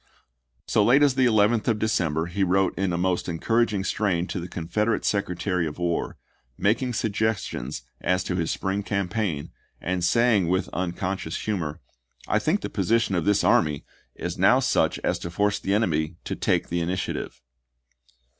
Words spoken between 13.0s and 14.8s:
of this army is now